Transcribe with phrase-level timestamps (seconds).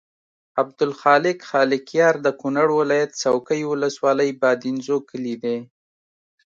[0.61, 5.57] عبدالخالق خالقیار د کونړ ولایت څوکۍ ولسوالۍ بادینزو کلي دی.